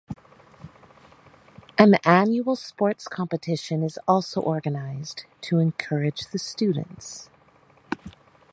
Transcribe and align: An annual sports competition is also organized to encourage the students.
An 1.77 1.93
annual 2.03 2.55
sports 2.55 3.07
competition 3.07 3.83
is 3.83 3.99
also 4.07 4.41
organized 4.41 5.25
to 5.41 5.59
encourage 5.59 6.21
the 6.31 6.39
students. 6.39 7.29